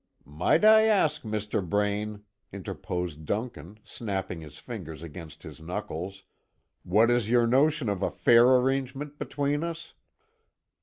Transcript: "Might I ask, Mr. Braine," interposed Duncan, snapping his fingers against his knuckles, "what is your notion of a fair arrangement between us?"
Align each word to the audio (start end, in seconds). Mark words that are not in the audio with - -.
"Might 0.25 0.65
I 0.65 0.85
ask, 0.85 1.21
Mr. 1.21 1.63
Braine," 1.63 2.23
interposed 2.51 3.23
Duncan, 3.25 3.77
snapping 3.83 4.41
his 4.41 4.57
fingers 4.57 5.03
against 5.03 5.43
his 5.43 5.61
knuckles, 5.61 6.23
"what 6.81 7.11
is 7.11 7.29
your 7.29 7.45
notion 7.45 7.87
of 7.87 8.01
a 8.01 8.09
fair 8.09 8.47
arrangement 8.49 9.19
between 9.19 9.63
us?" 9.63 9.93